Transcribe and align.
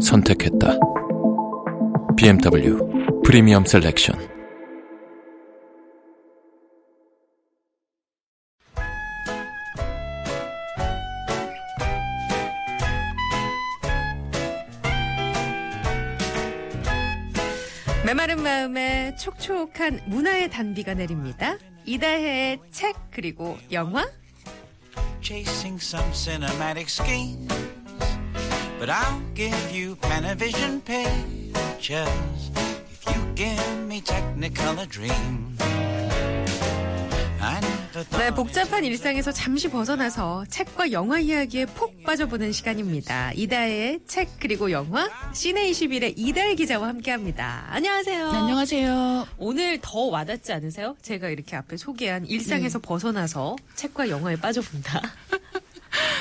선택했다. 0.00 0.78
BMW 2.16 2.78
프리미엄 3.24 3.64
셀렉션. 3.64 4.18
메마른 18.04 18.42
마음에 18.42 19.14
촉촉한 19.16 20.00
문화의 20.06 20.50
단비가 20.50 20.94
내립니다. 20.94 21.56
이다혜의 21.84 22.58
책 22.72 22.96
그리고 23.12 23.56
영화 23.70 24.04
But 28.80 28.88
I'll 28.88 29.20
give 29.34 29.76
you 29.76 29.94
Panavision 29.96 30.82
pictures 30.82 32.08
if 32.90 33.04
you 33.14 33.34
give 33.34 33.78
me 33.86 34.00
Technicolor 34.00 34.86
dreams. 34.88 35.60
Thought 37.92 38.18
네, 38.18 38.30
복잡한 38.30 38.84
일상에서 38.84 39.32
잠시 39.32 39.68
벗어나서 39.68 40.46
책과 40.48 40.92
영화 40.92 41.18
이야기에 41.18 41.66
푹 41.66 42.02
빠져보는 42.04 42.52
시간입니다. 42.52 43.32
이다혜의 43.34 44.00
책 44.06 44.30
그리고 44.40 44.70
영화 44.70 45.10
시네21의 45.32 46.14
이다혜 46.16 46.54
기자와 46.54 46.88
함께합니다. 46.88 47.66
안녕하세요. 47.68 48.32
네, 48.32 48.38
안녕하세요. 48.38 49.26
오늘 49.36 49.78
더 49.82 50.00
와닿지 50.06 50.54
않으세요? 50.54 50.96
제가 51.02 51.28
이렇게 51.28 51.56
앞에 51.56 51.76
소개한 51.76 52.24
일상에서 52.24 52.78
네. 52.78 52.88
벗어나서 52.88 53.56
책과 53.74 54.08
영화에 54.08 54.36
빠져본다. 54.36 55.02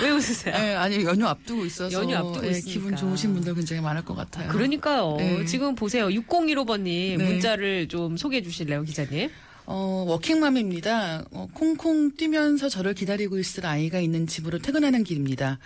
왜 0.01 0.09
웃으세요? 0.11 0.55
네, 0.55 0.75
아니 0.75 1.03
연휴 1.03 1.25
앞두고 1.27 1.65
있어서 1.65 1.91
연휴 2.01 2.15
앞두고 2.15 2.45
예, 2.45 2.51
있으니까. 2.51 2.71
기분 2.71 2.95
좋으신 2.95 3.33
분들 3.33 3.55
굉장히 3.55 3.81
많을 3.81 4.03
것 4.03 4.15
같아요. 4.15 4.49
그러니까요. 4.49 5.15
네. 5.17 5.45
지금 5.45 5.75
보세요. 5.75 6.07
6015번님 6.07 7.17
네. 7.17 7.17
문자를 7.17 7.87
좀 7.87 8.17
소개해 8.17 8.41
주실래요, 8.41 8.83
기자님? 8.83 9.29
어, 9.65 10.03
워킹맘입니다. 10.07 11.25
어, 11.31 11.47
콩콩 11.53 12.15
뛰면서 12.15 12.69
저를 12.69 12.93
기다리고 12.93 13.37
있을 13.37 13.65
아이가 13.65 13.99
있는 13.99 14.25
집으로 14.25 14.57
퇴근하는 14.59 15.03
길입니다. 15.03 15.59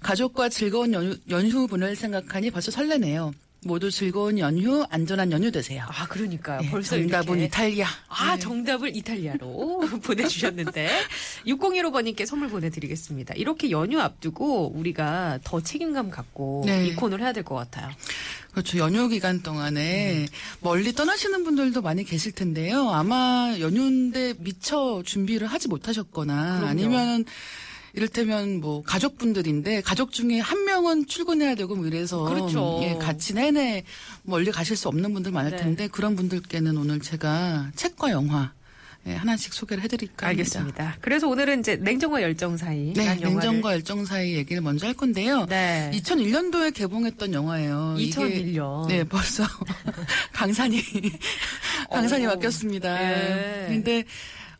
가족과 0.00 0.48
즐거운 0.48 0.92
연휴, 0.92 1.16
연휴분을 1.28 1.96
생각하니 1.96 2.50
벌써 2.52 2.70
설레네요. 2.70 3.32
모두 3.64 3.90
즐거운 3.90 4.38
연휴, 4.38 4.84
안전한 4.88 5.32
연휴 5.32 5.50
되세요. 5.50 5.84
아, 5.88 6.06
그러니까요. 6.06 6.60
네, 6.60 6.70
벌써 6.70 6.96
정답은 6.96 7.34
이렇게. 7.38 7.44
이탈리아. 7.46 7.88
아, 8.08 8.34
네. 8.36 8.38
정답을 8.40 8.96
이탈리아로 8.96 9.80
보내주셨는데 10.04 10.88
6015번님께 11.46 12.24
선물 12.24 12.48
보내드리겠습니다. 12.50 13.34
이렇게 13.34 13.70
연휴 13.70 14.00
앞두고 14.00 14.72
우리가 14.76 15.40
더 15.42 15.60
책임감 15.60 16.10
갖고 16.10 16.62
네. 16.66 16.86
이 16.86 16.94
코너를 16.94 17.24
해야 17.24 17.32
될 17.32 17.42
것 17.42 17.54
같아요. 17.56 17.90
그렇죠. 18.52 18.78
연휴 18.78 19.08
기간 19.08 19.42
동안에 19.42 20.26
멀리 20.60 20.92
떠나시는 20.92 21.44
분들도 21.44 21.82
많이 21.82 22.04
계실 22.04 22.32
텐데요. 22.32 22.90
아마 22.90 23.54
연휴인데 23.58 24.34
미처 24.38 25.02
준비를 25.04 25.46
하지 25.48 25.68
못하셨거나 25.68 26.34
그럼요. 26.60 26.66
아니면 26.66 27.24
이를테면 27.94 28.60
뭐 28.60 28.82
가족분들인데 28.82 29.82
가족 29.82 30.12
중에 30.12 30.40
한 30.40 30.64
명은 30.64 31.06
출근해야 31.06 31.54
되고 31.54 31.74
뭐 31.74 31.86
이래서 31.86 32.22
그렇죠. 32.24 32.80
예, 32.82 32.94
같이 32.94 33.34
내내 33.34 33.84
멀리 34.22 34.50
가실 34.50 34.76
수 34.76 34.88
없는 34.88 35.12
분들 35.14 35.32
많을 35.32 35.52
네. 35.52 35.56
텐데 35.56 35.88
그런 35.88 36.16
분들께는 36.16 36.76
오늘 36.76 37.00
제가 37.00 37.70
책과 37.74 38.10
영화 38.10 38.52
예, 39.06 39.14
하나씩 39.14 39.54
소개를 39.54 39.82
해드릴까 39.84 40.26
합니다. 40.26 40.28
알겠습니다. 40.28 40.96
그래서 41.00 41.28
오늘은 41.28 41.60
이제 41.60 41.76
냉정과 41.76 42.20
열정 42.20 42.56
사이. 42.56 42.92
네, 42.94 43.14
냉정과 43.14 43.72
열정 43.72 44.04
사이 44.04 44.34
얘기를 44.34 44.60
먼저 44.60 44.86
할 44.86 44.94
건데요. 44.94 45.46
네. 45.46 45.90
2001년도에 45.94 46.74
개봉했던 46.74 47.32
영화예요. 47.32 47.94
이게 47.96 48.20
2001년. 48.20 48.86
네, 48.88 49.04
벌써 49.04 49.44
강산이 50.34 50.82
강산이 51.90 52.26
어. 52.26 52.30
바뀌었습니다. 52.30 53.02
예. 53.02 53.66
근데 53.68 54.04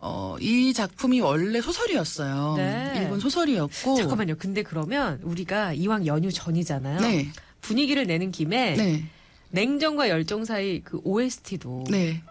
어, 0.00 0.36
이 0.41 0.72
작품이 0.72 1.20
원래 1.20 1.60
소설이었어요. 1.60 2.54
네. 2.56 2.92
일본 2.97 3.19
소설이었고 3.20 3.97
잠깐만요. 3.97 4.36
근데 4.38 4.62
그러면 4.62 5.20
우리가 5.22 5.72
이왕 5.72 6.06
연휴 6.06 6.31
전이잖아요. 6.31 7.00
네. 7.00 7.28
분위기를 7.60 8.06
내는 8.06 8.31
김에 8.31 8.75
네. 8.75 9.04
냉정과 9.50 10.09
열정 10.09 10.44
사이 10.44 10.81
그 10.81 11.00
OST도 11.03 11.84
네. 11.91 12.22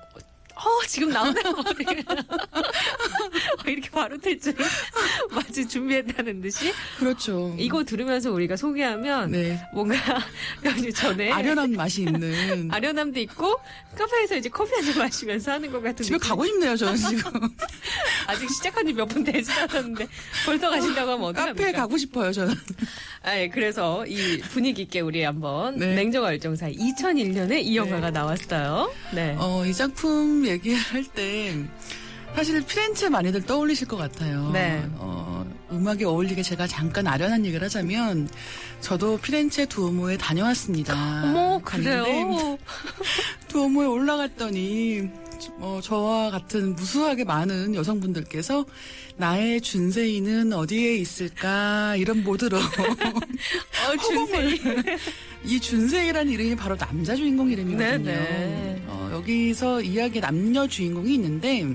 어, 0.58 0.86
지금 0.88 1.10
나오네요. 1.10 1.44
이렇게 3.68 3.90
바로 3.92 4.18
될 4.18 4.40
줄. 4.40 4.56
마치 5.32 5.68
준비했다는 5.68 6.42
듯이. 6.42 6.72
그렇죠. 6.98 7.56
이거 7.60 7.84
들으면서 7.84 8.32
우리가 8.32 8.56
소개하면 8.56 9.32
네. 9.32 9.62
뭔가 9.74 9.96
연휴 10.66 10.92
전에 10.92 11.32
아련한 11.32 11.74
맛이 11.74 12.02
있는 12.04 12.70
아련함도 12.72 13.20
있고 13.22 13.56
카페에서 13.98 14.38
이제 14.38 14.50
커피 14.50 14.74
한 14.74 14.88
잔 14.88 14.98
마시면서 15.00 15.52
하는 15.52 15.70
것 15.72 15.82
같은 15.82 16.06
집에 16.06 16.18
느낌. 16.18 16.30
가고 16.30 16.46
싶네요, 16.46 16.76
저는 16.78 16.96
지금. 16.96 17.32
아직 18.28 18.50
시작한 18.50 18.86
지 18.86 18.94
몇 18.94 19.06
분 19.08 19.24
되지 19.24 19.52
않았는데 19.52 20.08
벌써 20.46 20.70
가신다고 20.70 21.12
하면 21.12 21.34
카페에 21.34 21.52
어떡합니까? 21.52 21.80
가고 21.82 21.98
싶어요, 21.98 22.32
저는. 22.32 22.54
아, 23.24 23.38
예, 23.38 23.50
그래서 23.50 24.06
이 24.08 24.40
분위기 24.40 24.84
있게 24.84 25.02
우리 25.02 25.24
한번 25.24 25.78
네. 25.78 25.96
냉정과 25.96 26.30
열정 26.30 26.56
사이 26.56 26.76
2001년에 26.76 27.62
이 27.64 27.76
영화가 27.78 28.12
나왔어요. 28.12 28.92
네. 29.14 29.36
어, 29.40 29.66
이 29.66 29.74
작품 29.74 30.46
얘기할 30.48 31.04
때 31.06 31.54
사실 32.36 32.64
피렌체 32.66 33.10
많이들 33.10 33.44
떠올리실 33.44 33.88
것 33.88 33.98
같아요. 33.98 34.52
네. 34.52 34.84
어, 34.96 35.46
음악에 35.72 36.06
어울리게 36.06 36.44
제가 36.44 36.68
잠깐 36.68 37.08
아련한 37.08 37.46
얘기를 37.46 37.66
하자면 37.66 38.30
저도 38.82 39.18
피렌체 39.18 39.66
두오모에 39.66 40.18
다녀왔습니다. 40.18 40.94
어머, 41.24 41.60
그래요? 41.64 42.58
두오모에 43.48 43.88
올라갔더니 43.88 45.10
어, 45.60 45.80
저와 45.82 46.32
같은 46.32 46.76
무수하게 46.76 47.24
많은 47.24 47.76
여성분들께서 47.76 48.66
나의 49.18 49.62
준세이는 49.62 50.54
어디에 50.54 50.96
있을까 50.96 51.96
이런 51.96 52.24
모드로 52.24 52.58
어, 52.60 53.98
준세. 54.02 54.98
이 55.46 55.60
준세이라는 55.60 56.32
이름이 56.32 56.56
바로 56.56 56.76
남자 56.76 57.16
주인공 57.16 57.52
이름이거든요. 57.52 57.98
네네. 58.04 58.84
어, 58.88 59.10
여기서 59.14 59.82
이야기 59.82 60.20
남녀 60.20 60.68
주인공이 60.68 61.14
있는데 61.16 61.66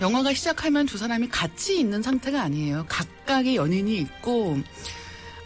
영화가 0.00 0.32
시작하면 0.32 0.86
두 0.86 0.96
사람이 0.96 1.28
같이 1.28 1.78
있는 1.78 2.02
상태가 2.02 2.40
아니에요. 2.42 2.86
각각의 2.88 3.56
연인이 3.56 3.98
있고 3.98 4.58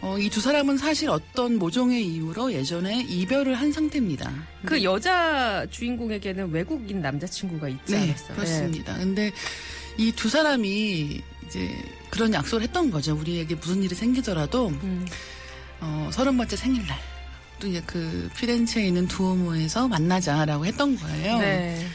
어, 0.05 0.17
이 0.19 0.29
두 0.29 0.39
사람은 0.39 0.77
사실 0.77 1.09
어떤 1.09 1.57
모종의 1.57 2.05
이유로 2.05 2.53
예전에 2.53 3.01
이별을 3.09 3.55
한 3.55 3.71
상태입니다. 3.71 4.31
그 4.65 4.83
여자 4.83 5.65
주인공에게는 5.71 6.51
외국인 6.51 7.01
남자친구가 7.01 7.69
있지 7.69 7.93
네, 7.93 8.03
않았어요? 8.03 8.35
그렇습니다. 8.35 8.95
근데 8.97 9.31
이 9.97 10.11
두 10.11 10.29
사람이 10.29 11.21
이제 11.47 11.69
그런 12.11 12.33
약속을 12.33 12.61
했던 12.63 12.91
거죠. 12.91 13.15
우리에게 13.15 13.55
무슨 13.55 13.81
일이 13.81 13.95
생기더라도 13.95 14.67
음. 14.67 15.07
어, 15.81 16.09
서른 16.13 16.37
번째 16.37 16.55
생일날 16.55 16.97
또 17.59 17.67
이제 17.67 17.81
그 17.85 18.29
피렌체에 18.37 18.85
있는 18.87 19.07
두오모에서 19.07 19.87
만나자라고 19.87 20.65
했던 20.65 20.95
거예요. 20.97 21.39
네. 21.39 21.85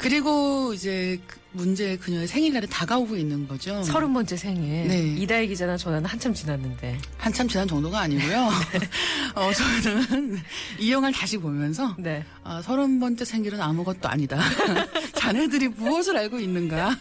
그리고 0.00 0.72
이제 0.72 1.20
그 1.26 1.38
문제 1.52 1.96
그녀의 1.98 2.26
생일날이 2.26 2.66
다가오고 2.66 3.16
있는 3.16 3.46
거죠. 3.46 3.82
서른 3.82 4.14
번째 4.14 4.34
생일. 4.34 4.88
네. 4.88 5.14
이다혜 5.18 5.46
기자나 5.46 5.76
저는 5.76 6.06
한참 6.06 6.32
지났는데. 6.32 6.96
한참 7.18 7.46
지난 7.46 7.68
정도가 7.68 8.00
아니고요. 8.00 8.48
어, 9.34 9.52
저는 9.52 10.40
이 10.78 10.90
영화를 10.90 11.14
다시 11.14 11.36
보면서 11.36 11.94
네. 11.98 12.24
아, 12.44 12.62
서른 12.62 12.98
번째 12.98 13.26
생일은 13.26 13.60
아무것도 13.60 14.08
아니다. 14.08 14.40
자네들이 15.16 15.68
무엇을 15.68 16.16
알고 16.16 16.40
있는가? 16.40 16.96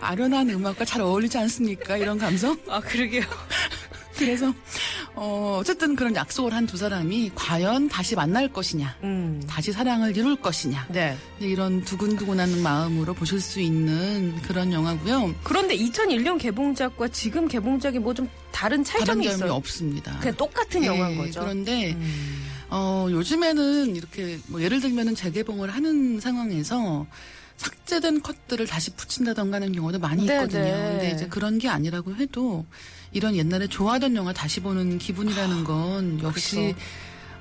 아련한 0.00 0.50
음악과 0.50 0.84
잘 0.84 1.00
어울리지 1.00 1.38
않습니까? 1.38 1.96
이런 1.96 2.18
감성? 2.18 2.56
아, 2.68 2.78
그러게요. 2.80 3.24
그래서 4.16 4.54
어, 5.18 5.56
어쨌든 5.60 5.96
그런 5.96 6.14
약속을 6.14 6.52
한 6.52 6.66
두 6.66 6.76
사람이 6.76 7.32
과연 7.34 7.88
다시 7.88 8.14
만날 8.14 8.52
것이냐, 8.52 8.96
음. 9.02 9.42
다시 9.48 9.72
사랑을 9.72 10.16
이룰 10.16 10.36
것이냐, 10.36 10.86
네. 10.90 11.16
이런 11.38 11.82
두근두근하는 11.84 12.62
마음으로 12.62 13.14
보실 13.14 13.40
수 13.40 13.60
있는 13.60 14.34
그런 14.42 14.72
영화고요. 14.72 15.34
그런데 15.42 15.76
2001년 15.76 16.38
개봉작과 16.38 17.08
지금 17.08 17.48
개봉작이 17.48 17.98
뭐 18.00 18.12
좀 18.14 18.28
다른 18.52 18.82
다른 18.82 18.84
차이점이 18.84 19.24
점이 19.24 19.36
있어요. 19.36 19.52
없습니다. 19.54 20.18
그냥 20.18 20.34
똑같은 20.36 20.82
예, 20.82 20.86
영화인 20.86 21.18
거죠. 21.18 21.40
그런데 21.40 21.92
음. 21.92 22.46
어, 22.70 23.06
요즘에는 23.10 23.94
이렇게 23.94 24.38
뭐 24.48 24.60
예를 24.62 24.80
들면은 24.80 25.14
재개봉을 25.14 25.70
하는 25.70 26.18
상황에서 26.20 27.06
삭제된 27.56 28.22
컷들을 28.22 28.66
다시 28.66 28.90
붙인다던가 28.92 29.56
하는 29.56 29.72
경우도 29.72 29.98
많이 29.98 30.26
네, 30.26 30.34
있거든요. 30.34 30.62
네. 30.62 30.70
근데 30.72 31.10
이제 31.10 31.26
그런 31.28 31.58
게 31.58 31.68
아니라고 31.68 32.14
해도 32.16 32.64
이런 33.12 33.34
옛날에 33.36 33.66
좋아하던 33.66 34.14
영화 34.16 34.32
다시 34.32 34.60
보는 34.60 34.98
기분이라는 34.98 35.64
건 35.64 36.20
역시 36.22 36.56
그렇죠. 36.56 36.78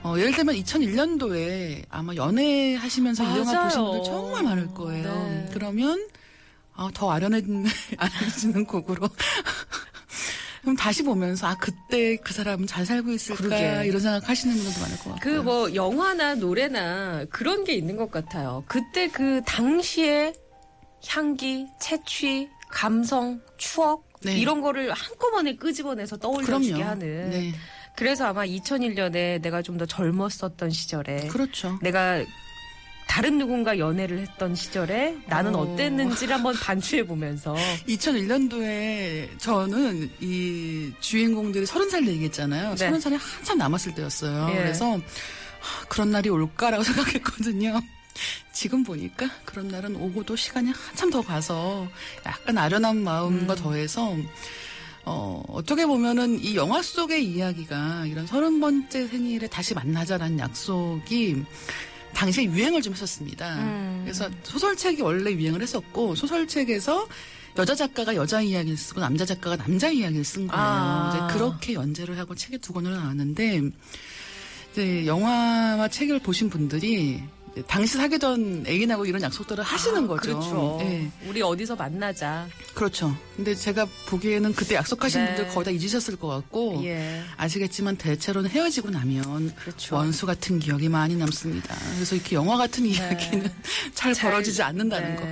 어, 0.04 0.18
예를 0.20 0.34
들면 0.34 0.56
2001년도에 0.56 1.84
아마 1.90 2.14
연애하시면서 2.16 3.24
이 3.24 3.40
영화 3.40 3.54
맞아요. 3.54 3.64
보신 3.66 3.84
분들 3.84 4.04
정말 4.04 4.44
많을 4.44 4.68
거예요. 4.74 5.04
네. 5.04 5.50
그러면 5.54 6.08
어, 6.76 6.90
더 6.94 7.10
아련해지는 7.12 8.66
곡으로 8.66 9.10
그럼 10.66 10.76
다시 10.76 11.04
보면서 11.04 11.48
아 11.48 11.56
그때 11.56 12.18
그 12.18 12.34
사람은 12.34 12.66
잘 12.68 12.86
살고 12.86 13.12
있을까 13.12 13.38
그러게. 13.42 13.88
이런 13.88 14.02
생각 14.02 14.28
하시는 14.28 14.54
분들도 14.56 14.80
많을 14.82 14.98
것 14.98 15.04
같고요. 15.14 15.20
그 15.22 15.44
뭐 15.44 15.74
영화나 15.76 16.36
노래나 16.36 17.26
그런 17.30 17.64
게 17.64 17.74
있는 17.74 17.96
것 17.96 18.10
같아요. 18.12 18.64
그때 18.68 19.08
그 19.08 19.42
당시에 19.46 20.34
향기, 21.08 21.68
채취, 21.80 22.50
감성, 22.70 23.40
추억 23.58 24.06
네. 24.24 24.38
이런 24.40 24.60
거를 24.62 24.92
한꺼번에 24.92 25.56
끄집어내서 25.56 26.18
떠올려주게. 26.18 26.82
하는. 26.82 27.30
네, 27.30 27.54
그래서 27.96 28.26
아마 28.26 28.44
2001년에 28.46 29.40
내가 29.42 29.62
좀 29.62 29.78
더 29.78 29.86
젊었었던 29.86 30.72
시절에 30.72 31.28
그렇죠. 31.28 31.78
내가 31.84 32.24
다른 33.16 33.38
누군가 33.38 33.80
연애를 33.80 34.20
했던 34.20 34.54
시절에 34.56 35.16
나는 35.28 35.56
어. 35.56 35.60
어... 35.60 35.76
땠는지를 35.78 36.36
한번 36.36 36.54
반추해 36.54 37.08
보면서 37.08 37.56
2001년도에 37.88 39.40
저는 39.40 40.12
이 40.20 40.92
주인공들이 41.00 41.66
서른 41.66 41.90
살 41.90 42.06
얘기했잖아요. 42.06 42.72
네. 42.72 42.76
서른 42.76 43.00
살이 43.00 43.16
한참 43.16 43.58
남았을 43.58 43.96
때였어요. 43.96 44.50
예. 44.52 44.56
그래서 44.56 45.00
하, 45.62 45.86
그런 45.88 46.12
날이 46.12 46.28
올까라고 46.28 46.84
생각했거든요. 46.84 47.80
지금 48.52 48.84
보니까 48.84 49.30
그런 49.46 49.70
날은 49.70 49.96
오고도 49.96 50.36
시간이 50.36 50.72
한참 50.72 51.10
더 51.10 51.22
가서 51.22 51.88
약간 52.26 52.58
아련한 52.58 53.02
마음과 53.02 53.54
음. 53.54 53.58
더해서 53.58 54.14
어, 55.06 55.42
어떻게 55.48 55.86
보면은 55.86 56.44
이 56.44 56.58
영화 56.58 56.82
속의 56.82 57.24
이야기가 57.24 58.08
이런 58.08 58.28
서른 58.28 58.60
번째 58.60 59.08
생일에 59.08 59.48
다시 59.48 59.74
만나자라는 59.74 60.38
약속이 60.38 61.46
당시에 62.16 62.46
유행을 62.46 62.82
좀 62.82 62.94
했었습니다. 62.94 63.56
음. 63.58 64.02
그래서 64.04 64.30
소설책이 64.44 65.02
원래 65.02 65.32
유행을 65.32 65.62
했었고 65.62 66.16
소설책에서 66.16 67.08
여자 67.58 67.76
작가가 67.76 68.16
여자 68.16 68.42
이야기를 68.42 68.78
쓰고 68.78 69.00
남자 69.02 69.26
작가가 69.26 69.56
남자 69.56 69.90
이야기를 69.90 70.24
쓴 70.24 70.48
거예요. 70.48 70.64
아. 70.64 71.10
이제 71.30 71.38
그렇게 71.38 71.74
연재를 71.74 72.18
하고 72.18 72.36
책이 72.36 72.58
두 72.58 72.74
권을 72.74 72.92
나왔는데 72.92 73.62
이제 74.72 75.06
영화와 75.06 75.88
책을 75.88 76.20
보신 76.20 76.50
분들이 76.50 77.22
당시 77.68 77.98
사귀던 77.98 78.66
애인하고 78.68 79.06
이런 79.06 79.22
약속들을 79.22 79.64
하시는 79.64 80.04
아, 80.04 80.08
거죠. 80.08 80.40
그렇죠. 80.40 80.78
네. 80.82 81.10
우리 81.28 81.42
어디서 81.42 81.76
만나자. 81.76 82.48
그렇죠. 82.74 83.16
근데 83.36 83.56
제가 83.56 83.88
보기에는 84.08 84.54
그때 84.54 84.76
약속하신 84.76 85.22
네. 85.24 85.36
분들 85.36 85.54
거의 85.54 85.66
다 85.66 85.72
잊으셨을 85.72 86.18
것 86.18 86.28
같고 86.28 86.82
예. 86.84 87.22
아시겠지만 87.38 87.96
대체로는 87.96 88.50
헤어지고 88.50 88.90
나면 88.90 89.56
그렇죠. 89.56 89.96
원수 89.96 90.26
같은 90.26 90.60
기억이 90.60 90.90
많이 90.90 91.16
남습니다. 91.16 91.76
그래서 91.96 92.16
이렇게 92.16 92.36
영화 92.36 92.58
같은 92.58 92.86
이야기는 92.86 93.50
잘, 93.96 94.14
잘- 94.14 94.32
벌어지지 94.32 94.62
않는다는 94.62 95.16
거. 95.16 95.24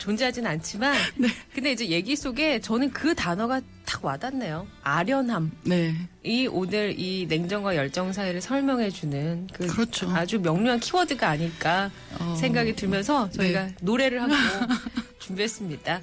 네, 0.00 0.04
존재하진 0.04 0.46
않지만 0.46 0.94
네. 1.16 1.28
근데 1.54 1.72
이제 1.72 1.88
얘기 1.88 2.16
속에 2.16 2.60
저는 2.60 2.90
그 2.90 3.14
단어가 3.14 3.60
딱 3.84 4.04
와닿네요. 4.04 4.66
아련함. 4.82 5.50
네. 5.64 5.94
이 6.24 6.46
오늘 6.46 6.98
이 6.98 7.26
냉정과 7.26 7.76
열정 7.76 8.12
사이를 8.12 8.40
설명해 8.40 8.90
주는 8.90 9.46
그 9.52 9.66
그렇죠. 9.66 10.08
아주 10.10 10.40
명료한 10.40 10.80
키워드가 10.80 11.28
아닐까 11.28 11.90
어, 12.18 12.34
생각이 12.36 12.74
들면서 12.76 13.30
저희가 13.30 13.66
네. 13.66 13.74
노래를 13.82 14.22
하고 14.22 14.32
준비했습니다. 15.20 16.00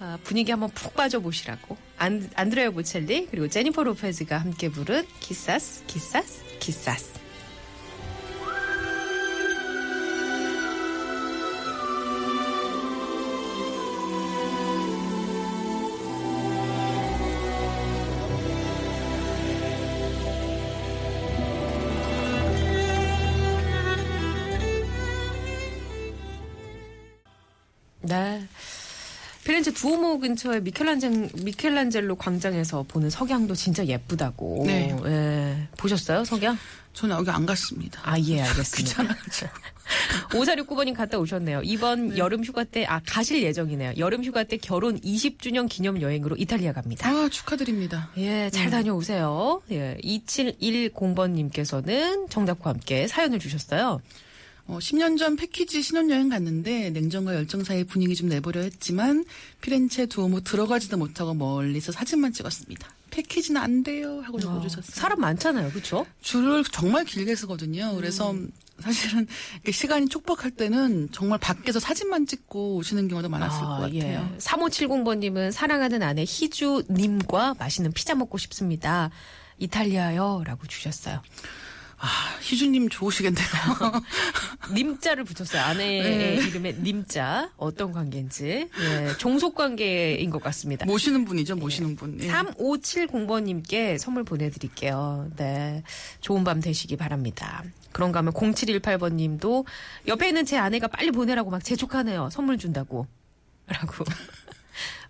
아, 0.00 0.18
분위기 0.22 0.50
한번 0.52 0.70
푹 0.70 0.94
빠져보시라고. 0.94 1.76
안, 1.98 2.30
안드레아 2.34 2.70
보첼리 2.70 3.26
그리고 3.30 3.48
제니퍼 3.48 3.82
로페즈가 3.82 4.38
함께 4.38 4.68
부른 4.68 5.04
기사스 5.20 5.84
기사스 5.86 6.44
기사스. 6.60 7.27
두오모 29.78 30.18
근처에 30.18 30.60
미켈란젤, 30.60 31.30
미켈란젤로 31.44 32.16
광장에서 32.16 32.84
보는 32.88 33.10
석양도 33.10 33.54
진짜 33.54 33.86
예쁘다고. 33.86 34.64
네. 34.66 34.96
예. 35.04 35.68
보셨어요, 35.76 36.24
석양? 36.24 36.58
저는 36.94 37.14
여기 37.16 37.30
안 37.30 37.46
갔습니다. 37.46 38.00
아, 38.02 38.18
예, 38.18 38.42
알겠습니다. 38.42 39.02
귀찮아가지고. 39.04 39.50
5469번님 40.30 40.94
갔다 40.94 41.18
오셨네요. 41.18 41.60
이번 41.62 42.18
여름 42.18 42.42
휴가 42.44 42.64
때, 42.64 42.84
아, 42.86 43.00
가실 43.06 43.40
예정이네요. 43.44 43.92
여름 43.98 44.24
휴가 44.24 44.42
때 44.42 44.56
결혼 44.56 45.00
20주년 45.00 45.68
기념 45.68 46.02
여행으로 46.02 46.34
이탈리아 46.36 46.72
갑니다. 46.72 47.08
아, 47.08 47.28
축하드립니다. 47.30 48.10
예, 48.16 48.50
잘 48.50 48.70
다녀오세요. 48.70 49.62
예, 49.70 49.96
2710번님께서는 50.02 52.28
정답과 52.28 52.70
함께 52.70 53.06
사연을 53.06 53.38
주셨어요. 53.38 54.00
어, 54.68 54.78
10년 54.78 55.18
전 55.18 55.34
패키지 55.36 55.82
신혼여행 55.82 56.28
갔는데 56.28 56.90
냉정과 56.90 57.34
열정 57.34 57.64
사이 57.64 57.84
분위기 57.84 58.14
좀 58.14 58.28
내보려 58.28 58.60
했지만 58.60 59.24
피렌체 59.62 60.04
두오모 60.04 60.40
들어가지도 60.40 60.98
못하고 60.98 61.32
멀리서 61.32 61.90
사진만 61.90 62.34
찍었습니다. 62.34 62.86
패키지는 63.10 63.60
안 63.60 63.82
돼요 63.82 64.20
하고 64.20 64.38
적어주셨어요. 64.38 64.94
사람 64.94 65.20
많잖아요, 65.20 65.70
그쵸? 65.72 66.06
줄을 66.20 66.62
정말 66.64 67.06
길게 67.06 67.34
쓰거든요. 67.34 67.94
그래서 67.96 68.32
음. 68.32 68.52
사실은 68.78 69.26
시간이 69.68 70.08
촉박할 70.08 70.52
때는 70.52 71.08
정말 71.10 71.38
밖에서 71.38 71.80
사진만 71.80 72.26
찍고 72.26 72.76
오시는 72.76 73.08
경우도 73.08 73.28
많았을 73.28 73.60
것 73.60 73.78
같아요. 73.80 74.36
3570번님은 74.38 75.50
사랑하는 75.50 76.02
아내 76.02 76.24
희주님과 76.24 77.56
맛있는 77.58 77.92
피자 77.92 78.14
먹고 78.14 78.38
싶습니다. 78.38 79.10
이탈리아요. 79.58 80.42
라고 80.44 80.66
주셨어요. 80.68 81.22
아, 82.00 82.06
희주님 82.40 82.88
좋으시겠네요. 82.88 83.46
님자를 84.72 85.24
붙였어요. 85.24 85.62
아내의 85.62 86.36
이름에 86.46 86.72
님자. 86.72 87.50
어떤 87.56 87.92
관계인지. 87.92 88.68
예, 88.80 89.12
종속 89.18 89.56
관계인 89.56 90.30
것 90.30 90.40
같습니다. 90.44 90.86
모시는 90.86 91.24
분이죠, 91.24 91.56
모시는 91.56 91.96
분. 91.96 92.18
예. 92.22 92.28
3570번님께 92.28 93.98
선물 93.98 94.22
보내드릴게요. 94.24 95.30
네. 95.36 95.82
좋은 96.20 96.44
밤 96.44 96.60
되시기 96.60 96.96
바랍니다. 96.96 97.64
그런가 97.92 98.20
하면 98.20 98.32
0718번님도 98.32 99.64
옆에 100.06 100.28
있는 100.28 100.44
제 100.44 100.56
아내가 100.56 100.86
빨리 100.86 101.10
보내라고 101.10 101.50
막 101.50 101.64
재촉하네요. 101.64 102.28
선물 102.30 102.58
준다고. 102.58 103.06
라고. 103.66 104.04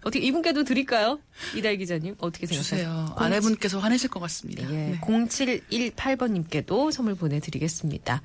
어떻게 0.02 0.20
이분께도 0.20 0.64
드릴까요? 0.64 1.18
이달 1.54 1.76
기자님 1.76 2.14
어떻게 2.18 2.46
생각하세요? 2.46 2.80
주세요. 2.80 3.14
아내분께서 3.16 3.78
화내실 3.78 4.10
것 4.10 4.20
같습니다. 4.20 4.62
예, 4.70 4.90
네. 4.92 5.00
0718번님께도 5.00 6.92
선물 6.92 7.14
보내드리겠습니다. 7.14 8.22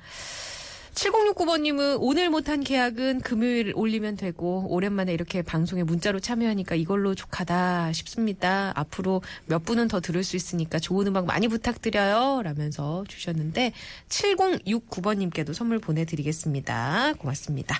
7069번님은 0.94 1.98
오늘 2.00 2.30
못한 2.30 2.62
계약은 2.62 3.20
금요일 3.20 3.72
올리면 3.74 4.16
되고 4.16 4.66
오랜만에 4.68 5.12
이렇게 5.12 5.42
방송에 5.42 5.82
문자로 5.82 6.20
참여하니까 6.20 6.76
이걸로 6.76 7.14
족하다 7.14 7.92
싶습니다. 7.92 8.72
앞으로 8.76 9.20
몇 9.46 9.64
분은 9.64 9.88
더 9.88 10.00
들을 10.00 10.22
수 10.22 10.36
있으니까 10.36 10.78
좋은 10.78 11.08
음악 11.08 11.26
많이 11.26 11.48
부탁드려요. 11.48 12.42
라면서 12.42 13.04
주셨는데 13.08 13.72
7069번님께도 14.08 15.52
선물 15.52 15.80
보내드리겠습니다. 15.80 17.14
고맙습니다. 17.18 17.78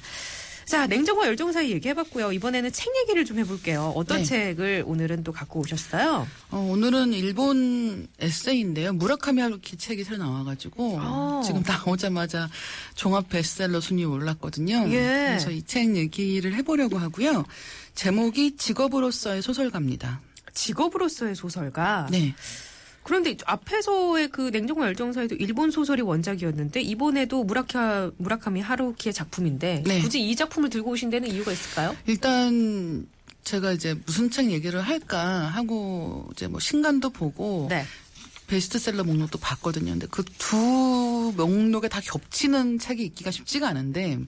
자, 0.67 0.87
냉정과 0.87 1.27
열정 1.27 1.53
사이 1.53 1.71
얘기해봤고요. 1.73 2.33
이번에는 2.33 2.73
책 2.73 2.95
얘기를 2.97 3.25
좀 3.25 3.39
해볼게요. 3.39 3.93
어떤 3.95 4.19
네. 4.19 4.25
책을 4.25 4.85
오늘은 4.87 5.23
또 5.25 5.33
갖고 5.33 5.61
오셨어요? 5.61 6.27
어, 6.51 6.59
오늘은 6.59 7.13
일본 7.13 8.09
에세이인데요. 8.19 8.95
무라카미 8.95 9.41
하루키 9.43 9.77
책이 9.77 10.05
새로 10.05 10.19
나와가지고 10.19 10.99
아. 11.01 11.43
지금 11.45 11.63
나오자마자 11.67 12.49
종합 12.95 13.29
베스트셀러 13.29 13.81
순위 13.81 14.05
올랐거든요. 14.05 14.87
예. 14.91 15.27
그래서 15.29 15.51
이 15.51 15.63
책 15.63 15.97
얘기를 15.97 16.55
해보려고 16.55 16.99
하고요. 16.99 17.45
제목이 17.95 18.57
직업으로서의 18.57 19.43
소설가입니다. 19.43 20.21
직업으로서의 20.55 21.35
소설가. 21.35 22.07
네. 22.11 22.35
그런데 23.05 23.37
앞에서의 23.45 24.29
그 24.29 24.49
냉정과 24.49 24.87
열정사에도 24.87 25.37
일본 25.37 25.71
소설이 25.71 26.03
원작이었는데 26.03 26.81
이번에도 26.81 27.45
무라카 27.45 28.11
무라카미 28.17 28.63
하루키의 28.63 29.13
작품인데 29.13 29.85
네. 29.87 30.01
굳이 30.01 30.27
이 30.29 30.35
작품을 30.35 30.71
들고 30.71 30.91
오신 30.91 31.11
데는 31.11 31.31
이유가 31.31 31.53
있을까요? 31.53 31.95
일단 32.07 33.07
제가 33.45 33.73
이제 33.73 33.95
무슨 34.07 34.31
책 34.31 34.51
얘기를 34.51 34.81
할까 34.81 35.21
하고 35.21 36.29
이제 36.33 36.49
뭐 36.49 36.59
신간도 36.59 37.11
보고 37.11 37.67
네. 37.69 37.85
베스트셀러 38.47 39.05
목록도 39.05 39.39
봤거든요. 39.39 39.93
근데 39.93 40.07
그두 40.07 41.35
목록에 41.37 41.89
다 41.89 42.01
겹치는 42.01 42.79
책이 42.79 43.05
있기가 43.05 43.31
쉽지가 43.31 43.69
않은데 43.69 44.19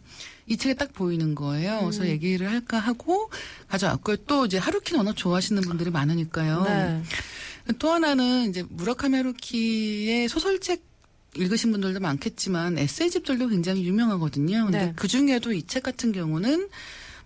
이 0.46 0.56
책에 0.56 0.74
딱 0.74 0.92
보이는 0.92 1.34
거예요. 1.34 1.80
그래서 1.80 2.02
음. 2.02 2.08
얘기를 2.08 2.50
할까 2.50 2.78
하고 2.78 3.30
가져왔고요. 3.68 4.16
또 4.26 4.46
이제 4.46 4.58
하루키는 4.58 4.98
워낙 4.98 5.16
좋아하시는 5.16 5.62
분들이 5.62 5.90
많으니까요. 5.90 6.62
네. 6.64 7.02
또 7.78 7.90
하나는 7.90 8.48
이제 8.50 8.64
무라카미 8.68 9.16
하루키의 9.16 10.28
소설책 10.28 10.84
읽으신 11.36 11.70
분들도 11.72 12.00
많겠지만 12.00 12.78
에세이집들도 12.78 13.48
굉장히 13.48 13.84
유명하거든요. 13.84 14.64
근데 14.64 14.86
네. 14.86 14.92
그 14.96 15.06
중에도 15.08 15.52
이 15.52 15.62
책 15.66 15.82
같은 15.82 16.12
경우는 16.12 16.68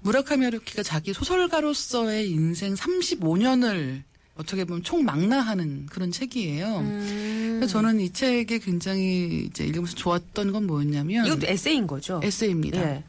무라카미 0.01 0.45
하루키가 0.45 0.83
자기 0.83 1.13
소설가로서의 1.13 2.31
인생 2.31 2.75
35년을 2.75 4.03
어떻게 4.37 4.65
보면 4.65 4.83
총망라하는 4.83 5.87
그런 5.87 6.11
책이에요. 6.11 6.79
음. 6.79 7.57
그래서 7.59 7.73
저는 7.75 8.01
이 8.01 8.11
책에 8.11 8.59
굉장히 8.59 9.45
이제 9.51 9.65
읽으면서 9.65 9.95
좋았던 9.95 10.53
건 10.53 10.67
뭐였냐면 10.67 11.27
이것도 11.27 11.47
에세이인 11.47 11.87
거죠. 11.87 12.21
에세이입니다. 12.25 12.81
예. 12.81 13.05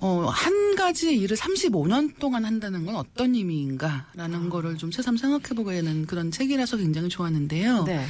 어, 0.00 0.26
한 0.28 0.74
가지 0.76 1.14
일을 1.14 1.36
35년 1.36 2.18
동안 2.18 2.46
한다는 2.46 2.86
건 2.86 2.96
어떤 2.96 3.34
의미인가라는 3.34 4.46
아. 4.46 4.48
거를 4.48 4.78
좀 4.78 4.90
새삼 4.90 5.18
생각해보게 5.18 5.74
되는 5.74 6.06
그런 6.06 6.30
책이라서 6.30 6.78
굉장히 6.78 7.10
좋았는데요. 7.10 7.84
네. 7.84 8.06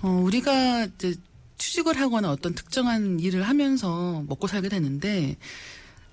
어, 0.00 0.08
우리가 0.08 0.86
이제 0.86 1.14
취직을 1.58 2.00
하거나 2.00 2.30
어떤 2.30 2.54
특정한 2.54 3.20
일을 3.20 3.42
하면서 3.42 4.24
먹고 4.26 4.46
살게 4.46 4.70
되는데, 4.70 5.36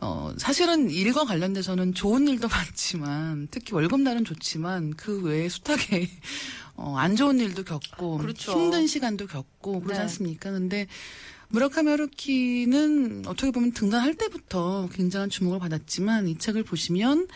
어, 0.01 0.33
사실은 0.37 0.89
일과 0.89 1.23
관련돼서는 1.23 1.93
좋은 1.93 2.27
일도 2.27 2.49
많지만, 2.51 3.47
특히 3.49 3.73
월급날은 3.73 4.25
좋지만, 4.25 4.93
그 4.95 5.21
외에 5.21 5.47
숱하게, 5.47 6.09
어, 6.75 6.97
안 6.97 7.15
좋은 7.15 7.39
일도 7.39 7.63
겪고, 7.63 8.17
그렇죠. 8.17 8.51
힘든 8.51 8.87
시간도 8.87 9.27
겪고, 9.27 9.79
그러지 9.79 9.97
네. 9.97 10.01
않습니까? 10.01 10.51
근데, 10.51 10.85
무라카미 11.49 11.89
하루키는 11.89 13.23
어떻게 13.27 13.51
보면 13.51 13.71
등단할 13.71 14.15
때부터 14.15 14.89
굉장한 14.93 15.29
주목을 15.29 15.59
받았지만, 15.59 16.27
이 16.27 16.37
책을 16.37 16.63
보시면, 16.63 17.27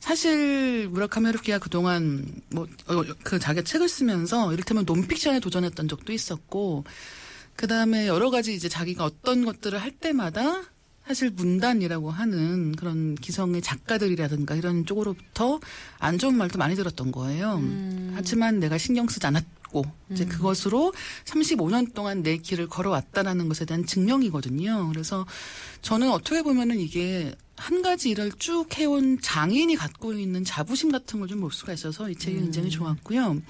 사실 0.00 0.88
무라카미 0.88 1.26
하루키가 1.26 1.58
그동안 1.58 2.24
뭐 2.50 2.66
그 3.22 3.38
자기 3.38 3.62
책을 3.62 3.88
쓰면서 3.88 4.52
이를테면 4.52 4.84
논픽션에 4.86 5.40
도전했던 5.40 5.88
적도 5.88 6.12
있었고 6.12 6.84
그다음에 7.56 8.08
여러 8.08 8.30
가지 8.30 8.54
이제 8.54 8.68
자기가 8.68 9.04
어떤 9.04 9.44
것들을 9.44 9.78
할 9.80 9.90
때마다 9.90 10.62
사실 11.06 11.30
문단이라고 11.30 12.10
하는 12.10 12.74
그런 12.76 13.14
기성의 13.14 13.62
작가들이라든가 13.62 14.54
이런 14.54 14.86
쪽으로부터 14.86 15.60
안 15.98 16.18
좋은 16.18 16.36
말도 16.36 16.58
많이 16.58 16.74
들었던 16.76 17.12
거예요. 17.12 17.60
하지만 18.14 18.60
내가 18.60 18.78
신경 18.78 19.06
쓰지 19.08 19.26
않았 19.26 19.44
고 19.70 19.84
이제 20.10 20.24
그것으로 20.24 20.92
35년 21.24 21.94
동안 21.94 22.22
내 22.22 22.36
길을 22.36 22.68
걸어왔다라는 22.68 23.48
것에 23.48 23.64
대한 23.64 23.86
증명이거든요. 23.86 24.88
그래서 24.92 25.26
저는 25.82 26.10
어떻게 26.10 26.42
보면은 26.42 26.78
이게 26.80 27.32
한 27.56 27.82
가지 27.82 28.10
일을 28.10 28.32
쭉 28.38 28.66
해온 28.78 29.20
장인이 29.20 29.76
갖고 29.76 30.12
있는 30.14 30.44
자부심 30.44 30.90
같은 30.90 31.20
걸 31.20 31.28
좀 31.28 31.40
볼 31.40 31.52
수가 31.52 31.72
있어서 31.72 32.10
이 32.10 32.16
책이 32.16 32.36
굉장히 32.38 32.70
좋았고요. 32.70 33.40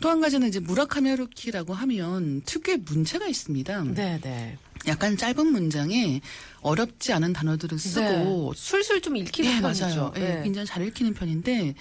또 0.00 0.10
한 0.10 0.20
가지는 0.20 0.48
이제 0.48 0.60
무라카미 0.60 1.08
하루키라고 1.08 1.72
하면 1.72 2.42
특유의 2.44 2.78
문체가 2.84 3.26
있습니다. 3.26 3.84
네, 3.94 4.20
네. 4.22 4.58
약간 4.86 5.16
짧은 5.16 5.46
문장에 5.46 6.20
어렵지 6.60 7.12
않은 7.14 7.32
단어들을 7.32 7.78
쓰고 7.78 8.52
술술 8.54 9.00
좀 9.00 9.16
읽히는 9.16 9.56
예, 9.56 9.60
편이죠. 9.62 9.86
맞아요. 9.86 10.12
예, 10.16 10.20
네. 10.20 10.42
굉장히 10.42 10.66
잘 10.66 10.86
읽히는 10.86 11.14
편인데 11.14 11.74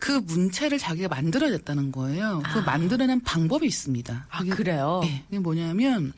그 0.00 0.12
문체를 0.12 0.78
자기가 0.78 1.08
만들어냈다는 1.08 1.92
거예요. 1.92 2.42
그 2.52 2.60
아. 2.60 2.62
만들어낸 2.62 3.20
방법이 3.20 3.66
있습니다. 3.66 4.26
아, 4.28 4.38
그게, 4.38 4.50
그래요? 4.50 5.02
예, 5.04 5.22
그게 5.26 5.38
뭐냐면 5.38 6.12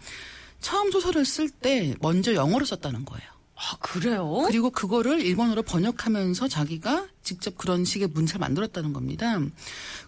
처음 0.61 0.91
소설을 0.91 1.25
쓸 1.25 1.51
때 1.51 1.95
먼저 2.01 2.33
영어로 2.33 2.65
썼다는 2.65 3.05
거예요. 3.05 3.33
아, 3.57 3.77
그래요? 3.81 4.45
그리고 4.47 4.71
그거를 4.71 5.21
일본어로 5.21 5.63
번역하면서 5.63 6.49
자기가 6.49 7.07
직접 7.23 7.57
그런 7.57 7.85
식의 7.85 8.09
문체를 8.09 8.41
만들었다는 8.41 8.93
겁니다. 8.93 9.39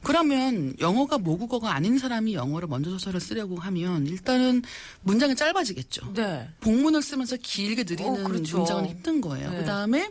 그러면 0.03 0.75
영어가 0.81 1.19
모국어가 1.19 1.73
아닌 1.75 1.99
사람이 1.99 2.35
영어를 2.35 2.67
먼저 2.67 2.91
소설을 2.91 3.21
쓰려고 3.21 3.57
하면 3.57 4.07
일단은 4.07 4.63
문장이 5.03 5.37
짧아지겠죠. 5.37 6.15
네. 6.15 6.49
복문을 6.61 7.03
쓰면서 7.03 7.37
길게 7.37 7.85
느리는 7.85 8.25
어, 8.25 8.29
그렇죠. 8.29 8.59
문장은 8.59 8.87
힘든 8.87 9.21
거예요. 9.21 9.51
네. 9.51 9.59
그 9.59 9.65
다음에 9.65 10.11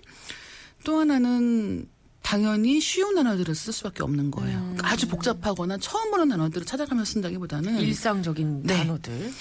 또 0.85 0.99
하나는 0.99 1.87
당연히 2.23 2.79
쉬운 2.79 3.15
단어들을 3.15 3.53
쓸 3.53 3.71
수밖에 3.73 4.01
없는 4.01 4.31
거예요. 4.31 4.57
음. 4.57 4.63
그러니까 4.71 4.89
아주 4.89 5.07
복잡하거나 5.07 5.77
처음 5.77 6.09
보는 6.09 6.29
단어들을 6.29 6.65
찾아가면서 6.65 7.11
쓴다기보다는 7.11 7.79
일상적인 7.79 8.63
네. 8.63 8.77
단어들. 8.77 9.31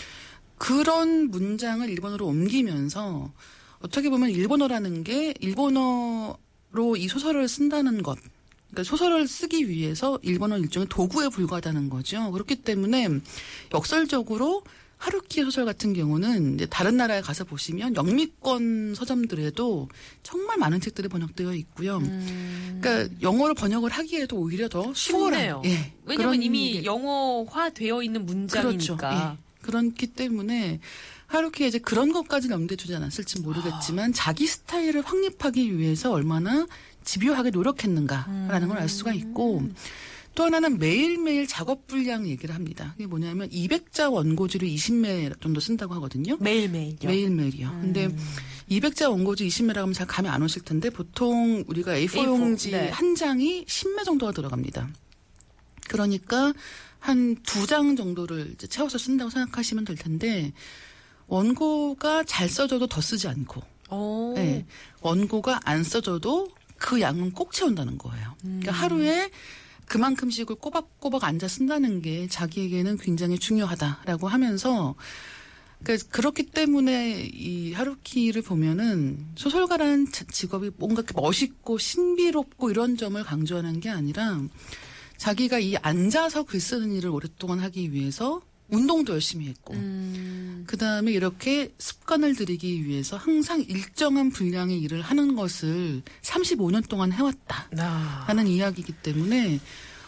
그런 0.59 1.31
문장을 1.31 1.89
일본어로 1.89 2.27
옮기면서 2.27 3.33
어떻게 3.81 4.11
보면 4.11 4.31
일본어라는 4.31 5.05
게 5.05 5.33
일본어로 5.41 6.97
이 6.97 7.09
소설을 7.09 7.49
쓴다는 7.49 8.03
것. 8.03 8.19
그러니까 8.71 8.89
소설을 8.89 9.27
쓰기 9.29 9.69
위해서 9.69 10.19
일본어 10.23 10.59
일종의 10.59 10.89
도구에 10.89 11.29
불과하다는 11.29 11.89
거죠. 11.89 12.31
그렇기 12.33 12.57
때문에 12.57 13.09
역설적으로 13.73 14.65
하루키의 15.03 15.45
소설 15.47 15.65
같은 15.65 15.95
경우는 15.95 16.55
이제 16.55 16.67
다른 16.67 16.97
나라에 16.97 17.23
가서 17.23 17.43
보시면 17.43 17.97
영미권 17.97 18.95
서점들에도 18.95 19.89
정말 20.23 20.59
많은 20.59 20.81
책들이 20.81 21.09
번역되어 21.09 21.55
있고요. 21.55 21.99
그러니까 22.81 23.13
영어로 23.21 23.55
번역을 23.55 23.91
하기에도 23.91 24.37
오히려 24.37 24.69
더. 24.69 24.87
음. 24.87 24.95
쉽네요. 24.95 25.63
예, 25.65 25.93
왜냐면 26.05 26.17
그런 26.17 26.43
이미 26.43 26.75
게- 26.75 26.85
영어화 26.85 27.71
되어 27.71 28.01
있는 28.03 28.25
문장이니까. 28.25 28.97
그렇죠. 29.09 29.35
예. 29.35 29.39
그렇기 29.63 30.07
때문에 30.09 30.79
하루키에 31.27 31.67
이제 31.67 31.79
그런 31.79 32.13
것까지는 32.13 32.55
염두에 32.55 32.77
두지 32.77 32.95
않았을지 32.95 33.41
모르겠지만 33.41 34.13
자기 34.13 34.47
스타일을 34.47 35.03
확립하기 35.03 35.79
위해서 35.79 36.13
얼마나 36.13 36.67
집요하게 37.05 37.51
노력했는가라는 37.51 38.69
걸알 38.69 38.89
수가 38.89 39.13
있고 39.15 39.63
또 40.35 40.45
하나는 40.45 40.79
매일매일 40.79 41.47
작업 41.47 41.87
분량 41.87 42.27
얘기를 42.27 42.55
합니다. 42.55 42.93
그게 42.97 43.07
뭐냐면 43.07 43.49
200자 43.51 44.11
원고지를 44.13 44.67
20매 44.69 45.41
정도 45.43 45.61
쓴다고 45.61 45.95
하거든요. 45.95 46.37
매일매일요. 46.41 46.97
매일매일이요. 47.09 47.71
근데 47.83 48.09
200자 48.71 49.11
원고지 49.11 49.47
20매라고 49.47 49.77
하면 49.81 49.93
잘 49.93 50.07
감이 50.07 50.29
안 50.29 50.43
오실 50.43 50.63
텐데 50.63 50.89
보통 50.89 51.63
우리가 51.67 51.93
A4 51.93 52.09
A4, 52.09 52.25
용지 52.25 52.71
네. 52.71 52.89
한 52.91 53.15
장이 53.15 53.67
10매 53.67 54.05
정도가 54.05 54.33
들어갑니다. 54.33 54.89
그러니까 55.89 56.53
한 56.99 57.37
두 57.43 57.67
장 57.67 57.97
정도를 57.97 58.55
채워서 58.57 58.97
쓴다고 58.97 59.29
생각하시면 59.31 59.85
될 59.85 59.97
텐데 59.97 60.53
원고가 61.27 62.25
잘 62.25 62.49
써져도 62.49 62.87
더 62.87 63.01
쓰지 63.01 63.29
않고 63.29 63.61
어. 63.91 64.35
예, 64.37 64.65
원고가 65.01 65.61
안 65.65 65.83
써져도 65.85 66.49
그 66.79 67.01
양은 67.01 67.33
꼭 67.33 67.53
채운다는 67.53 67.99
거예요. 67.99 68.35
그러니까 68.41 68.73
하루에 68.73 69.31
그만큼씩을 69.87 70.57
꼬박꼬박 70.57 71.25
앉아 71.25 71.49
쓴다는 71.49 72.01
게 72.03 72.27
자기에게는 72.29 72.99
굉장히 72.99 73.39
중요하다라고 73.39 74.29
하면서 74.29 74.95
그러니까 75.83 76.09
그렇기 76.11 76.45
때문에 76.45 77.29
이 77.33 77.73
하루키를 77.73 78.43
보면은 78.43 79.27
소설가라는 79.35 80.13
자- 80.13 80.25
직업이 80.31 80.71
뭔가 80.77 81.03
멋있고 81.15 81.79
신비롭고 81.79 82.71
이런 82.71 82.97
점을 82.97 83.23
강조하는 83.23 83.81
게 83.81 83.91
아니라 83.91 84.41
자기가 85.17 85.59
이 85.59 85.77
앉아서 85.77 86.45
글 86.45 86.61
쓰는 86.61 86.93
일을 86.93 87.11
오랫동안 87.11 87.61
하기 87.61 87.93
위해서 87.93 88.43
운동도 88.73 89.13
열심히 89.13 89.49
했고 89.49 89.75
음. 89.75 90.65
그 90.67 90.77
다음에 90.77 91.13
이렇게 91.13 91.73
습관을 91.79 92.35
들이기 92.35 92.85
위해서 92.87 93.17
항상 93.17 93.61
일정한 93.61 94.31
분량의 94.31 94.81
일을 94.81 95.03
하는 95.03 95.37
것을 95.37 96.03
35년 96.23 96.89
동안 96.89 97.13
해왔다. 97.13 97.69
아. 97.79 98.25
하는 98.27 98.47
이야기이기 98.47 98.93
때문에 98.95 99.61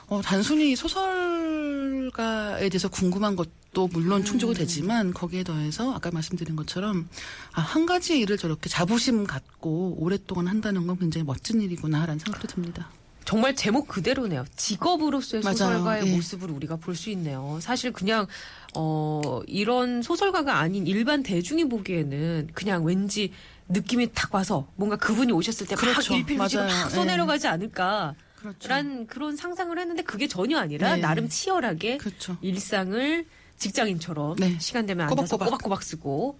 어, 0.06 0.22
단순히 0.22 0.76
소설가에 0.76 2.68
대해서 2.68 2.88
궁금한 2.88 3.36
것도 3.36 3.88
물론 3.88 4.24
충족이 4.24 4.54
되지만 4.54 5.12
거기에 5.12 5.44
더해서 5.44 5.92
아까 5.94 6.10
말씀드린 6.10 6.56
것처럼 6.56 7.08
아, 7.52 7.60
한 7.60 7.86
가지 7.86 8.18
일을 8.18 8.38
저렇게 8.38 8.68
자부심 8.68 9.24
갖고 9.24 9.96
오랫동안 9.98 10.48
한다는 10.48 10.86
건 10.86 10.98
굉장히 10.98 11.24
멋진 11.24 11.60
일이구나라는 11.60 12.18
생각도 12.18 12.48
듭니다. 12.48 12.90
정말 13.34 13.56
제목 13.56 13.88
그대로네요. 13.88 14.44
직업으로서의 14.54 15.42
맞아요. 15.42 15.56
소설가의 15.56 16.06
예. 16.06 16.14
모습을 16.14 16.52
우리가 16.52 16.76
볼 16.76 16.94
수 16.94 17.10
있네요. 17.10 17.58
사실 17.60 17.90
그냥 17.92 18.28
어 18.76 19.40
이런 19.48 20.02
소설가가 20.02 20.58
아닌 20.60 20.86
일반 20.86 21.24
대중이 21.24 21.68
보기에는 21.68 22.50
그냥 22.54 22.84
왠지 22.84 23.32
느낌이 23.68 24.10
탁 24.14 24.32
와서 24.32 24.68
뭔가 24.76 24.94
그분이 24.94 25.32
오셨을 25.32 25.66
때막 25.66 25.80
그렇죠. 25.80 26.14
일필휘지로 26.14 26.62
맞아요. 26.62 26.72
막 26.78 26.86
예. 26.86 26.94
써내려가지 26.94 27.48
않을까. 27.48 28.14
그렇죠. 28.36 28.68
란 28.68 29.08
그런 29.08 29.34
상상을 29.34 29.76
했는데 29.76 30.04
그게 30.04 30.28
전혀 30.28 30.56
아니라 30.60 30.94
네. 30.94 31.00
나름 31.00 31.28
치열하게 31.28 31.96
그렇죠. 31.98 32.36
일상을 32.40 33.26
직장인처럼 33.58 34.36
네. 34.36 34.56
시간 34.60 34.86
되면 34.86 35.08
앉아서 35.08 35.22
꼬박꼬박. 35.38 35.48
꼬박꼬박 35.58 35.82
쓰고 35.82 36.38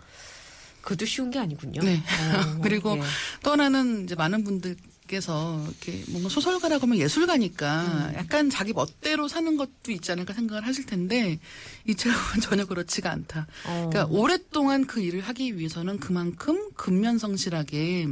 그것도 0.83 1.07
쉬운 1.07 1.33
게 1.33 1.41
아니군요. 1.41 1.81
네. 1.83 1.97
어, 1.97 2.59
그리고 2.63 2.97
예. 2.99 3.03
또 3.43 3.51
하나는 3.51 4.05
이제 4.05 4.15
많은 4.15 4.45
분들 4.45 4.77
께서 5.07 5.63
이렇게 5.69 6.03
뭔가 6.09 6.31
소설가라고 6.31 6.83
하면 6.85 6.99
예술가니까 6.99 7.83
음. 7.83 8.15
약간 8.17 8.49
자기 8.49 8.73
멋대로 8.73 9.29
사는 9.29 9.57
것도 9.57 9.93
있지 9.93 10.11
않을까 10.13 10.33
생각을 10.33 10.67
하실 10.67 10.87
텐데 10.87 11.39
이 11.87 11.95
책은 11.95 12.17
전혀 12.41 12.65
그렇지가 12.65 13.11
않다. 13.11 13.47
어. 13.67 13.91
그러니까 13.91 14.07
오랫동안 14.07 14.87
그 14.87 15.01
일을 15.01 15.21
하기 15.21 15.59
위해서는 15.59 15.99
그만큼 16.01 16.71
근면성실하게 16.75 18.09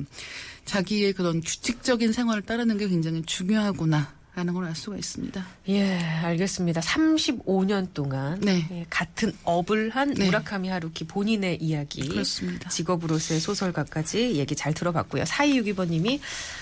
자기의 0.67 1.15
그런 1.15 1.41
규칙적인 1.41 2.13
생활을 2.13 2.43
따르는 2.43 2.77
게 2.77 2.89
굉장히 2.89 3.23
중요하구나. 3.23 4.22
라는 4.35 4.55
걸 4.55 4.63
알 4.65 4.75
수가 4.75 4.97
있습니다. 4.97 5.47
예, 5.69 5.99
알겠습니다. 5.99 6.81
35년 6.81 7.93
동안 7.93 8.41
네. 8.41 8.67
예, 8.71 8.87
같은 8.89 9.33
업을 9.45 9.91
한 9.91 10.15
네. 10.15 10.25
무라카미 10.25 10.69
하루키 10.69 11.05
본인의 11.05 11.59
이야기, 11.63 12.09
그렇습니다. 12.09 12.71
직업으로서의 12.71 13.41
소설가까지 13.41 14.37
얘기 14.37 14.57
잘 14.57 14.73
들어봤고요. 14.73 15.25
4262번님이 15.25 16.21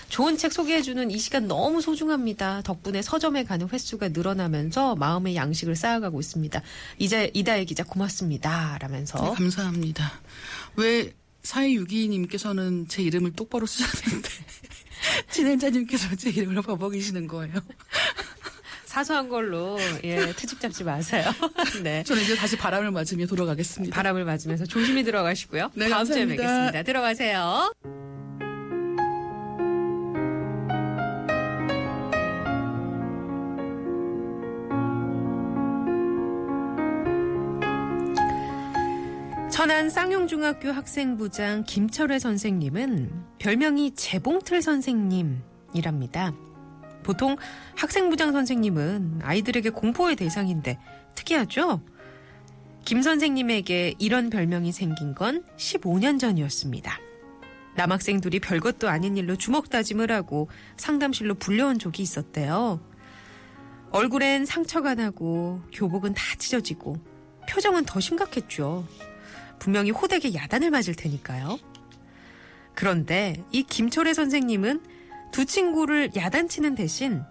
좋은 0.08 0.36
책 0.36 0.52
소개해주는 0.52 1.10
이 1.12 1.18
시간 1.18 1.46
너무 1.46 1.80
소중합니다. 1.80 2.62
덕분에 2.62 3.02
서점에 3.02 3.44
가는 3.44 3.68
횟수가 3.68 4.08
늘어나면서 4.08 4.96
마음의 4.96 5.36
양식을 5.36 5.76
쌓아가고 5.76 6.18
있습니다. 6.18 6.60
이제 6.98 7.30
이다혜 7.34 7.64
기자 7.66 7.84
고맙습니다. 7.84 8.78
라면서 8.80 9.22
네, 9.22 9.30
감사합니다. 9.36 10.12
왜 10.76 11.12
4262님께서는 11.42 12.88
제 12.88 13.02
이름을 13.02 13.32
똑바로 13.32 13.66
쓰셨는데 13.66 14.28
진행자님께서 15.30 16.14
제 16.16 16.30
이름을 16.30 16.62
버벅이시는 16.62 17.26
거예요. 17.26 17.54
사소한 18.86 19.28
걸로 19.28 19.78
예, 20.02 20.32
트집 20.32 20.60
잡지 20.60 20.82
마세요. 20.82 21.24
네. 21.82 22.02
저는 22.02 22.22
이제 22.22 22.34
다시 22.34 22.56
바람을 22.56 22.90
맞으며 22.90 23.26
돌아가겠습니다. 23.26 23.94
바람을 23.94 24.24
맞으면서 24.24 24.66
조심히 24.66 25.04
들어가시고요. 25.04 25.70
네, 25.74 25.88
다음 25.88 26.04
주에 26.04 26.26
감사합니다. 26.26 26.42
뵙겠습니다. 26.42 26.82
들어가세요. 26.82 28.09
천안 39.60 39.90
쌍용중학교 39.90 40.70
학생부장 40.70 41.64
김철회 41.64 42.18
선생님은 42.18 43.12
별명이 43.38 43.94
재봉틀 43.94 44.62
선생님이랍니다. 44.62 46.32
보통 47.02 47.36
학생부장 47.76 48.32
선생님은 48.32 49.20
아이들에게 49.22 49.68
공포의 49.68 50.16
대상인데 50.16 50.78
특이하죠? 51.14 51.82
김 52.86 53.02
선생님에게 53.02 53.96
이런 53.98 54.30
별명이 54.30 54.72
생긴 54.72 55.14
건 55.14 55.44
15년 55.58 56.18
전이었습니다. 56.18 56.98
남학생 57.76 58.22
둘이 58.22 58.40
별것도 58.40 58.88
아닌 58.88 59.18
일로 59.18 59.36
주먹 59.36 59.68
다짐을 59.68 60.10
하고 60.10 60.48
상담실로 60.78 61.34
불려온 61.34 61.78
적이 61.78 62.04
있었대요. 62.04 62.80
얼굴엔 63.90 64.46
상처가 64.46 64.94
나고 64.94 65.60
교복은 65.70 66.14
다 66.14 66.22
찢어지고 66.38 66.96
표정은 67.46 67.84
더 67.84 68.00
심각했죠. 68.00 68.86
분명히 69.60 69.92
호되게 69.92 70.34
야단을 70.34 70.72
맞을 70.72 70.94
테니까요. 70.96 71.58
그런데 72.74 73.44
이 73.52 73.62
김철애 73.62 74.14
선생님은 74.14 74.82
두 75.30 75.44
친구를 75.44 76.10
야단치는 76.16 76.74
대신 76.74 77.22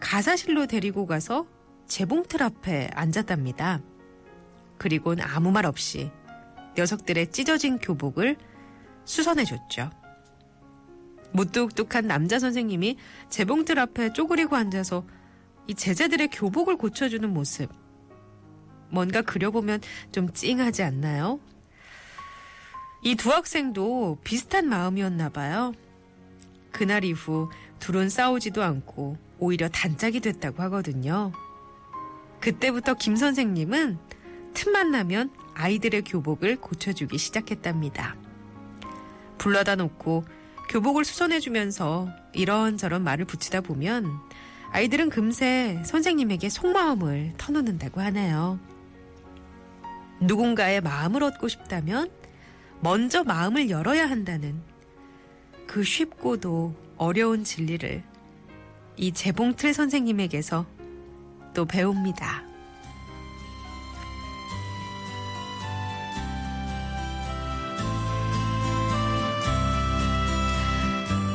가사실로 0.00 0.66
데리고 0.66 1.06
가서 1.06 1.46
재봉틀 1.86 2.42
앞에 2.42 2.88
앉았답니다. 2.92 3.80
그리곤 4.78 5.20
아무 5.20 5.52
말 5.52 5.66
없이 5.66 6.10
녀석들의 6.76 7.30
찢어진 7.30 7.78
교복을 7.78 8.36
수선해줬죠. 9.04 9.90
무뚝뚝한 11.32 12.06
남자 12.06 12.38
선생님이 12.38 12.96
재봉틀 13.28 13.78
앞에 13.78 14.12
쪼그리고 14.12 14.56
앉아서 14.56 15.04
이 15.66 15.74
제자들의 15.74 16.28
교복을 16.28 16.76
고쳐주는 16.76 17.28
모습. 17.32 17.70
뭔가 18.90 19.22
그려보면 19.22 19.80
좀 20.12 20.32
찡하지 20.32 20.82
않나요? 20.82 21.40
이 23.04 23.16
두 23.16 23.30
학생도 23.30 24.18
비슷한 24.24 24.66
마음이었나 24.66 25.28
봐요. 25.28 25.74
그날 26.72 27.04
이후 27.04 27.50
둘은 27.78 28.08
싸우지도 28.08 28.62
않고 28.62 29.18
오히려 29.38 29.68
단짝이 29.68 30.20
됐다고 30.20 30.62
하거든요. 30.64 31.30
그때부터 32.40 32.94
김 32.94 33.14
선생님은 33.14 33.98
틈만 34.54 34.90
나면 34.90 35.30
아이들의 35.54 36.02
교복을 36.02 36.56
고쳐주기 36.56 37.18
시작했답니다. 37.18 38.16
불러다 39.36 39.76
놓고 39.76 40.24
교복을 40.70 41.04
수선해주면서 41.04 42.08
이런저런 42.32 43.04
말을 43.04 43.26
붙이다 43.26 43.60
보면 43.60 44.10
아이들은 44.70 45.10
금세 45.10 45.82
선생님에게 45.84 46.48
속마음을 46.48 47.34
터놓는다고 47.36 48.00
하네요. 48.00 48.58
누군가의 50.20 50.80
마음을 50.80 51.22
얻고 51.22 51.48
싶다면 51.48 52.10
먼저 52.80 53.24
마음을 53.24 53.70
열어야 53.70 54.08
한다는 54.08 54.60
그 55.66 55.82
쉽고도 55.82 56.74
어려운 56.96 57.44
진리를 57.44 58.02
이 58.96 59.12
재봉틀 59.12 59.74
선생님에게서 59.74 60.66
또 61.54 61.64
배웁니다. 61.64 62.44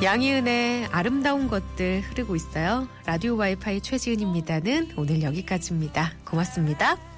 양희은의 0.02 0.86
아름다운 0.92 1.50
것들 1.50 2.02
흐르고 2.02 2.38
있어요. 2.38 2.88
라디오 3.06 3.36
와이파이 3.36 3.82
최지은입니다는 3.82 4.94
오늘 4.96 5.22
여기까지입니다. 5.22 6.14
고맙습니다. 6.24 7.09